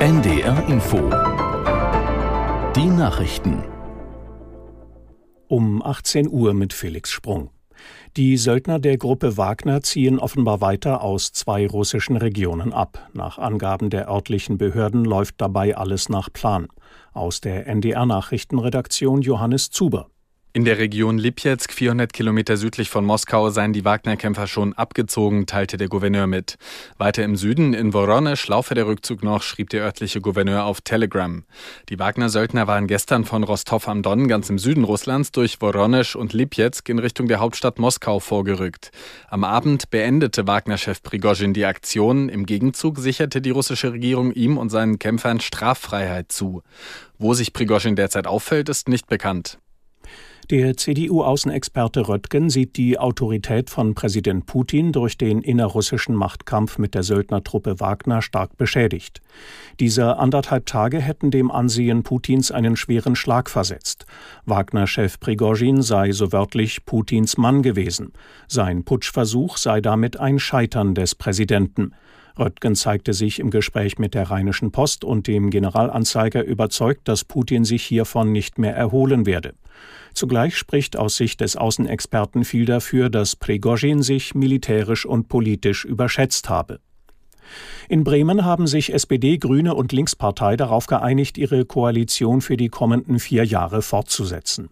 NDR 0.00 0.66
Info 0.68 1.10
Die 2.74 2.86
Nachrichten 2.86 3.62
um 5.48 5.82
18 5.82 6.28
Uhr 6.30 6.54
mit 6.54 6.72
Felix 6.72 7.10
Sprung. 7.10 7.50
Die 8.16 8.36
Söldner 8.36 8.78
der 8.78 8.96
Gruppe 8.96 9.36
Wagner 9.36 9.82
ziehen 9.82 10.18
offenbar 10.18 10.60
weiter 10.60 11.02
aus 11.02 11.32
zwei 11.32 11.66
russischen 11.66 12.16
Regionen 12.16 12.72
ab. 12.72 13.10
Nach 13.12 13.38
Angaben 13.38 13.90
der 13.90 14.08
örtlichen 14.08 14.56
Behörden 14.56 15.04
läuft 15.04 15.34
dabei 15.38 15.76
alles 15.76 16.08
nach 16.08 16.32
Plan. 16.32 16.68
Aus 17.12 17.40
der 17.40 17.66
NDR 17.66 18.06
Nachrichtenredaktion 18.06 19.20
Johannes 19.22 19.70
Zuber. 19.70 20.08
In 20.54 20.64
der 20.64 20.78
Region 20.78 21.18
Lipetsk, 21.18 21.74
400 21.74 22.10
Kilometer 22.10 22.56
südlich 22.56 22.88
von 22.88 23.04
Moskau, 23.04 23.50
seien 23.50 23.74
die 23.74 23.84
Wagner-Kämpfer 23.84 24.46
schon 24.46 24.72
abgezogen, 24.72 25.44
teilte 25.44 25.76
der 25.76 25.88
Gouverneur 25.88 26.26
mit. 26.26 26.56
Weiter 26.96 27.22
im 27.22 27.36
Süden, 27.36 27.74
in 27.74 27.92
Voronezh, 27.92 28.48
laufe 28.48 28.74
der 28.74 28.86
Rückzug 28.86 29.22
noch, 29.22 29.42
schrieb 29.42 29.68
der 29.68 29.82
örtliche 29.82 30.22
Gouverneur 30.22 30.64
auf 30.64 30.80
Telegram. 30.80 31.44
Die 31.90 31.98
Wagner-Söldner 31.98 32.66
waren 32.66 32.86
gestern 32.86 33.26
von 33.26 33.44
Rostov 33.44 33.88
am 33.88 34.02
Don, 34.02 34.26
ganz 34.26 34.48
im 34.48 34.58
Süden 34.58 34.84
Russlands, 34.84 35.32
durch 35.32 35.60
Voronezh 35.60 36.16
und 36.16 36.32
Lipetsk 36.32 36.88
in 36.88 36.98
Richtung 36.98 37.28
der 37.28 37.40
Hauptstadt 37.40 37.78
Moskau 37.78 38.18
vorgerückt. 38.18 38.90
Am 39.28 39.44
Abend 39.44 39.90
beendete 39.90 40.46
Wagner-Chef 40.46 41.02
Prigozhin 41.02 41.52
die 41.52 41.66
Aktion. 41.66 42.30
Im 42.30 42.46
Gegenzug 42.46 42.98
sicherte 42.98 43.42
die 43.42 43.50
russische 43.50 43.92
Regierung 43.92 44.32
ihm 44.32 44.56
und 44.56 44.70
seinen 44.70 44.98
Kämpfern 44.98 45.40
Straffreiheit 45.40 46.32
zu. 46.32 46.62
Wo 47.18 47.34
sich 47.34 47.52
Prigozhin 47.52 47.96
derzeit 47.96 48.26
auffällt, 48.26 48.70
ist 48.70 48.88
nicht 48.88 49.08
bekannt. 49.08 49.58
Der 50.50 50.78
CDU-Außenexperte 50.78 52.08
Röttgen 52.08 52.48
sieht 52.48 52.78
die 52.78 52.98
Autorität 52.98 53.68
von 53.68 53.94
Präsident 53.94 54.46
Putin 54.46 54.92
durch 54.92 55.18
den 55.18 55.42
innerrussischen 55.42 56.14
Machtkampf 56.14 56.78
mit 56.78 56.94
der 56.94 57.02
Söldnertruppe 57.02 57.80
Wagner 57.80 58.22
stark 58.22 58.56
beschädigt. 58.56 59.20
Diese 59.78 60.16
anderthalb 60.16 60.64
Tage 60.64 61.02
hätten 61.02 61.30
dem 61.30 61.50
Ansehen 61.50 62.02
Putins 62.02 62.50
einen 62.50 62.76
schweren 62.76 63.14
Schlag 63.14 63.50
versetzt. 63.50 64.06
Wagner-Chef 64.46 65.20
Prigozhin 65.20 65.82
sei 65.82 66.12
so 66.12 66.32
wörtlich 66.32 66.86
Putins 66.86 67.36
Mann 67.36 67.62
gewesen. 67.62 68.14
Sein 68.46 68.84
Putschversuch 68.84 69.58
sei 69.58 69.82
damit 69.82 70.18
ein 70.18 70.38
Scheitern 70.38 70.94
des 70.94 71.14
Präsidenten. 71.14 71.92
Röttgen 72.38 72.74
zeigte 72.74 73.12
sich 73.12 73.40
im 73.40 73.50
Gespräch 73.50 73.98
mit 73.98 74.14
der 74.14 74.30
Rheinischen 74.30 74.70
Post 74.70 75.04
und 75.04 75.26
dem 75.26 75.50
Generalanzeiger 75.50 76.44
überzeugt, 76.44 77.08
dass 77.08 77.24
Putin 77.24 77.64
sich 77.64 77.82
hiervon 77.82 78.32
nicht 78.32 78.58
mehr 78.58 78.76
erholen 78.76 79.26
werde. 79.26 79.54
Zugleich 80.14 80.56
spricht 80.56 80.96
aus 80.96 81.16
Sicht 81.16 81.40
des 81.40 81.56
Außenexperten 81.56 82.44
viel 82.44 82.64
dafür, 82.64 83.10
dass 83.10 83.36
Prigozhin 83.36 84.02
sich 84.02 84.34
militärisch 84.34 85.06
und 85.06 85.28
politisch 85.28 85.84
überschätzt 85.84 86.48
habe. 86.48 86.80
In 87.88 88.04
Bremen 88.04 88.44
haben 88.44 88.66
sich 88.66 88.92
SPD, 88.92 89.38
Grüne 89.38 89.74
und 89.74 89.92
Linkspartei 89.92 90.56
darauf 90.56 90.86
geeinigt, 90.86 91.38
ihre 91.38 91.64
Koalition 91.64 92.40
für 92.40 92.56
die 92.56 92.68
kommenden 92.68 93.18
vier 93.18 93.44
Jahre 93.44 93.80
fortzusetzen. 93.80 94.68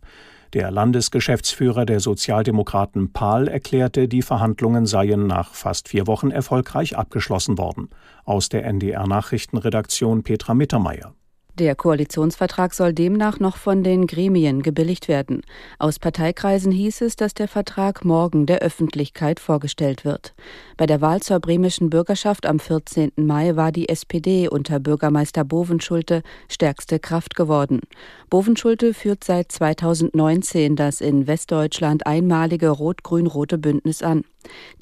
Der 0.56 0.70
Landesgeschäftsführer 0.70 1.84
der 1.84 2.00
Sozialdemokraten 2.00 3.12
Pahl 3.12 3.46
erklärte, 3.46 4.08
die 4.08 4.22
Verhandlungen 4.22 4.86
seien 4.86 5.26
nach 5.26 5.52
fast 5.52 5.90
vier 5.90 6.06
Wochen 6.06 6.30
erfolgreich 6.30 6.96
abgeschlossen 6.96 7.58
worden. 7.58 7.90
Aus 8.24 8.48
der 8.48 8.64
NDR 8.64 9.06
Nachrichtenredaktion 9.06 10.22
Petra 10.22 10.54
Mittermeier. 10.54 11.12
Der 11.58 11.74
Koalitionsvertrag 11.74 12.74
soll 12.74 12.92
demnach 12.92 13.40
noch 13.40 13.56
von 13.56 13.82
den 13.82 14.06
Gremien 14.06 14.62
gebilligt 14.62 15.08
werden. 15.08 15.40
Aus 15.78 15.98
Parteikreisen 15.98 16.70
hieß 16.70 17.00
es, 17.00 17.16
dass 17.16 17.32
der 17.32 17.48
Vertrag 17.48 18.04
morgen 18.04 18.44
der 18.44 18.58
Öffentlichkeit 18.58 19.40
vorgestellt 19.40 20.04
wird. 20.04 20.34
Bei 20.76 20.84
der 20.84 21.00
Wahl 21.00 21.22
zur 21.22 21.40
bremischen 21.40 21.88
Bürgerschaft 21.88 22.44
am 22.44 22.58
14. 22.58 23.12
Mai 23.16 23.56
war 23.56 23.72
die 23.72 23.88
SPD 23.88 24.48
unter 24.48 24.80
Bürgermeister 24.80 25.44
Bovenschulte 25.44 26.22
stärkste 26.50 26.98
Kraft 26.98 27.36
geworden. 27.36 27.80
Bovenschulte 28.28 28.92
führt 28.92 29.24
seit 29.24 29.50
2019 29.50 30.76
das 30.76 31.00
in 31.00 31.26
Westdeutschland 31.26 32.06
einmalige 32.06 32.68
rot-grün-rote 32.68 33.56
Bündnis 33.56 34.02
an. 34.02 34.24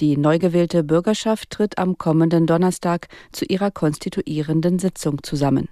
Die 0.01 0.17
neu 0.17 0.41
gewählte 0.41 0.83
Bürgerschaft 0.83 1.51
tritt 1.51 1.79
am 1.79 1.99
kommenden 1.99 2.49
Donnerstag 2.49 3.07
zu 3.31 3.45
ihrer 3.45 3.71
konstituierenden 3.71 4.81
Sitzung 4.81 5.23
zusammen. 5.23 5.69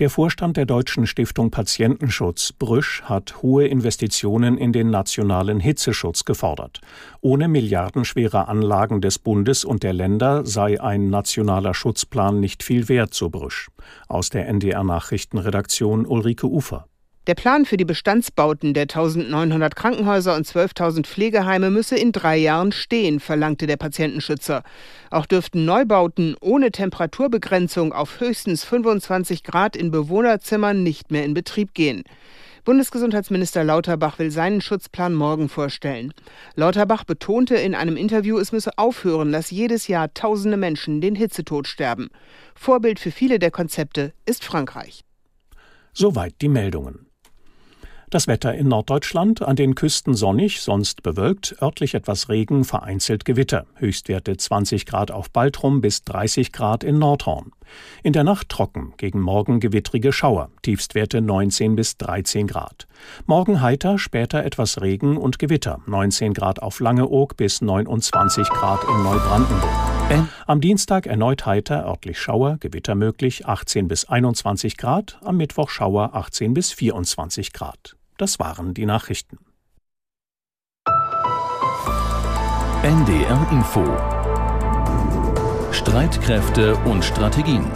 Der 0.00 0.10
Vorstand 0.10 0.56
der 0.56 0.66
Deutschen 0.66 1.06
Stiftung 1.06 1.52
Patientenschutz 1.52 2.50
Brüsch 2.50 3.02
hat 3.02 3.42
hohe 3.42 3.68
Investitionen 3.68 4.58
in 4.58 4.72
den 4.72 4.90
nationalen 4.90 5.60
Hitzeschutz 5.60 6.24
gefordert. 6.24 6.80
Ohne 7.20 7.46
milliardenschwere 7.46 8.48
Anlagen 8.48 9.00
des 9.00 9.20
Bundes 9.20 9.64
und 9.64 9.84
der 9.84 9.92
Länder 9.92 10.44
sei 10.44 10.80
ein 10.80 11.10
nationaler 11.10 11.74
Schutzplan 11.74 12.40
nicht 12.40 12.64
viel 12.64 12.88
wert, 12.88 13.14
so 13.14 13.30
Brüsch. 13.30 13.68
Aus 14.08 14.30
der 14.30 14.48
NDR 14.48 14.82
Nachrichtenredaktion 14.82 16.06
Ulrike 16.06 16.48
Ufer. 16.48 16.88
Der 17.26 17.34
Plan 17.34 17.64
für 17.64 17.78
die 17.78 17.86
Bestandsbauten 17.86 18.74
der 18.74 18.82
1900 18.82 19.74
Krankenhäuser 19.74 20.36
und 20.36 20.46
12.000 20.46 21.06
Pflegeheime 21.06 21.70
müsse 21.70 21.96
in 21.96 22.12
drei 22.12 22.36
Jahren 22.36 22.70
stehen, 22.70 23.18
verlangte 23.18 23.66
der 23.66 23.78
Patientenschützer. 23.78 24.62
Auch 25.10 25.24
dürften 25.24 25.64
Neubauten 25.64 26.36
ohne 26.42 26.70
Temperaturbegrenzung 26.70 27.94
auf 27.94 28.20
höchstens 28.20 28.64
25 28.64 29.42
Grad 29.42 29.74
in 29.74 29.90
Bewohnerzimmern 29.90 30.82
nicht 30.82 31.10
mehr 31.10 31.24
in 31.24 31.32
Betrieb 31.32 31.72
gehen. 31.72 32.04
Bundesgesundheitsminister 32.66 33.64
Lauterbach 33.64 34.18
will 34.18 34.30
seinen 34.30 34.60
Schutzplan 34.60 35.14
morgen 35.14 35.48
vorstellen. 35.48 36.12
Lauterbach 36.56 37.04
betonte 37.04 37.56
in 37.56 37.74
einem 37.74 37.96
Interview, 37.96 38.38
es 38.38 38.52
müsse 38.52 38.72
aufhören, 38.76 39.32
dass 39.32 39.50
jedes 39.50 39.88
Jahr 39.88 40.12
tausende 40.12 40.58
Menschen 40.58 41.00
den 41.00 41.14
Hitzetod 41.14 41.68
sterben. 41.68 42.10
Vorbild 42.54 43.00
für 43.00 43.10
viele 43.10 43.38
der 43.38 43.50
Konzepte 43.50 44.12
ist 44.26 44.44
Frankreich. 44.44 45.04
Soweit 45.94 46.34
die 46.42 46.48
Meldungen. 46.48 47.06
Das 48.10 48.26
Wetter 48.26 48.54
in 48.54 48.68
Norddeutschland, 48.68 49.42
an 49.42 49.56
den 49.56 49.74
Küsten 49.74 50.14
sonnig, 50.14 50.60
sonst 50.60 51.02
bewölkt, 51.02 51.56
örtlich 51.60 51.94
etwas 51.94 52.28
Regen, 52.28 52.64
vereinzelt 52.64 53.24
Gewitter. 53.24 53.66
Höchstwerte 53.76 54.36
20 54.36 54.86
Grad 54.86 55.10
auf 55.10 55.30
Baltrum 55.30 55.80
bis 55.80 56.04
30 56.04 56.52
Grad 56.52 56.84
in 56.84 56.98
Nordhorn. 56.98 57.52
In 58.02 58.12
der 58.12 58.24
Nacht 58.24 58.48
trocken, 58.50 58.92
gegen 58.96 59.20
Morgen 59.20 59.58
gewittrige 59.58 60.12
Schauer, 60.12 60.50
Tiefstwerte 60.62 61.20
19 61.20 61.76
bis 61.76 61.96
13 61.96 62.46
Grad. 62.46 62.86
Morgen 63.26 63.60
heiter, 63.60 63.98
später 63.98 64.44
etwas 64.44 64.80
Regen 64.80 65.16
und 65.16 65.38
Gewitter, 65.38 65.80
19 65.86 66.34
Grad 66.34 66.62
auf 66.62 66.80
Langeoog 66.80 67.36
bis 67.36 67.60
29 67.62 68.48
Grad 68.48 68.84
in 68.84 69.02
Neubrandenburg. 69.02 70.03
Am 70.46 70.60
Dienstag 70.60 71.06
erneut 71.06 71.46
heiter, 71.46 71.86
örtlich 71.86 72.20
Schauer, 72.20 72.58
Gewitter 72.60 72.94
möglich, 72.94 73.46
18 73.46 73.88
bis 73.88 74.04
21 74.04 74.76
Grad, 74.76 75.18
am 75.22 75.38
Mittwoch 75.38 75.70
Schauer 75.70 76.10
18 76.14 76.52
bis 76.52 76.72
24 76.72 77.52
Grad. 77.52 77.96
Das 78.18 78.38
waren 78.38 78.74
die 78.74 78.86
Nachrichten. 78.86 79.38
NDR 82.82 83.48
Info 83.50 83.84
Streitkräfte 85.72 86.76
und 86.84 87.04
Strategien. 87.04 87.66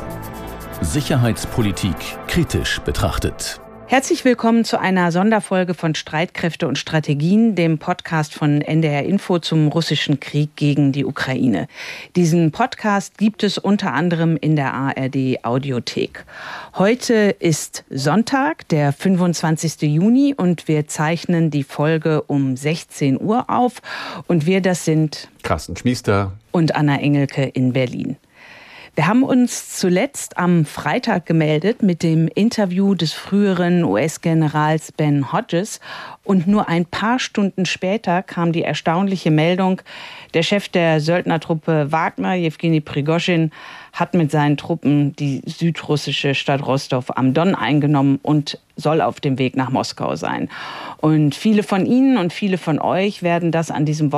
Sicherheitspolitik 0.82 1.96
kritisch 2.26 2.78
betrachtet. 2.80 3.60
Herzlich 3.90 4.26
willkommen 4.26 4.66
zu 4.66 4.78
einer 4.78 5.10
Sonderfolge 5.12 5.72
von 5.72 5.94
Streitkräfte 5.94 6.68
und 6.68 6.76
Strategien, 6.76 7.54
dem 7.54 7.78
Podcast 7.78 8.34
von 8.34 8.60
NDR 8.60 9.04
Info 9.04 9.38
zum 9.38 9.68
russischen 9.68 10.20
Krieg 10.20 10.54
gegen 10.56 10.92
die 10.92 11.06
Ukraine. 11.06 11.68
Diesen 12.14 12.52
Podcast 12.52 13.16
gibt 13.16 13.42
es 13.42 13.56
unter 13.56 13.94
anderem 13.94 14.36
in 14.36 14.56
der 14.56 14.74
ARD 14.74 15.42
Audiothek. 15.42 16.26
Heute 16.74 17.34
ist 17.38 17.84
Sonntag, 17.88 18.68
der 18.68 18.92
25. 18.92 19.80
Juni 19.80 20.34
und 20.36 20.68
wir 20.68 20.86
zeichnen 20.86 21.50
die 21.50 21.64
Folge 21.64 22.20
um 22.24 22.58
16 22.58 23.18
Uhr 23.18 23.48
auf 23.48 23.80
und 24.26 24.44
wir 24.44 24.60
das 24.60 24.84
sind 24.84 25.30
Carsten 25.42 25.78
Schmiester 25.78 26.32
und 26.52 26.76
Anna 26.76 27.00
Engelke 27.00 27.44
in 27.44 27.72
Berlin. 27.72 28.18
Wir 28.98 29.06
haben 29.06 29.22
uns 29.22 29.78
zuletzt 29.78 30.38
am 30.38 30.64
Freitag 30.64 31.24
gemeldet 31.24 31.84
mit 31.84 32.02
dem 32.02 32.26
Interview 32.26 32.96
des 32.96 33.12
früheren 33.12 33.84
US-Generals 33.84 34.90
Ben 34.90 35.32
Hodges 35.32 35.78
und 36.24 36.48
nur 36.48 36.68
ein 36.68 36.84
paar 36.84 37.20
Stunden 37.20 37.64
später 37.64 38.24
kam 38.24 38.50
die 38.50 38.64
erstaunliche 38.64 39.30
Meldung, 39.30 39.82
der 40.34 40.42
Chef 40.42 40.68
der 40.68 41.00
Söldnertruppe 41.00 41.92
Wagner, 41.92 42.34
Jewgeni 42.34 42.80
Prigozhin, 42.80 43.52
hat 43.92 44.14
mit 44.14 44.32
seinen 44.32 44.56
Truppen 44.56 45.14
die 45.14 45.42
südrussische 45.46 46.34
Stadt 46.34 46.66
Rostov 46.66 47.16
am 47.16 47.34
Don 47.34 47.54
eingenommen 47.54 48.18
und 48.24 48.58
soll 48.74 49.00
auf 49.00 49.20
dem 49.20 49.38
Weg 49.38 49.56
nach 49.56 49.70
Moskau 49.70 50.16
sein. 50.16 50.48
Und 50.96 51.36
viele 51.36 51.62
von 51.62 51.86
Ihnen 51.86 52.18
und 52.18 52.32
viele 52.32 52.58
von 52.58 52.80
euch 52.80 53.22
werden 53.22 53.52
das 53.52 53.70
an 53.70 53.84
diesem 53.84 54.10